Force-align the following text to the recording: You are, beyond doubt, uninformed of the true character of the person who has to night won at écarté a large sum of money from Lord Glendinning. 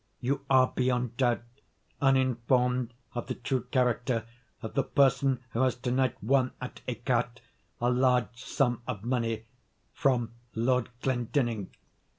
You 0.19 0.43
are, 0.49 0.65
beyond 0.65 1.15
doubt, 1.17 1.43
uninformed 2.01 2.91
of 3.13 3.27
the 3.27 3.35
true 3.35 3.65
character 3.69 4.25
of 4.63 4.73
the 4.73 4.81
person 4.81 5.43
who 5.51 5.61
has 5.61 5.75
to 5.75 5.91
night 5.91 6.15
won 6.23 6.53
at 6.59 6.81
écarté 6.87 7.37
a 7.79 7.91
large 7.91 8.43
sum 8.43 8.81
of 8.87 9.03
money 9.03 9.45
from 9.93 10.33
Lord 10.55 10.89
Glendinning. 11.03 11.69